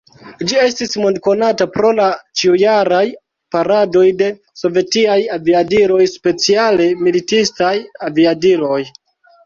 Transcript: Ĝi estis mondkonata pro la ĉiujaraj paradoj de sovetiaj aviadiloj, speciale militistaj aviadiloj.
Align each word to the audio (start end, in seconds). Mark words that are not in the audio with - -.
Ĝi 0.51 0.55
estis 0.67 0.95
mondkonata 1.01 1.67
pro 1.75 1.91
la 1.99 2.07
ĉiujaraj 2.41 3.03
paradoj 3.57 4.05
de 4.25 4.33
sovetiaj 4.63 5.21
aviadiloj, 5.39 6.03
speciale 6.19 6.93
militistaj 7.07 7.75
aviadiloj. 8.13 8.85